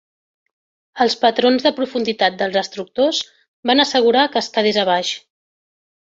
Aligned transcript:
Els 1.03 1.15
patrons 1.25 1.65
de 1.67 1.71
profunditat 1.79 2.39
dels 2.39 2.55
destructors 2.57 3.19
van 3.71 3.83
assegurar 3.83 4.23
que 4.37 4.41
es 4.45 4.49
quedés 4.57 4.81
a 4.85 4.87
baix. 4.91 5.13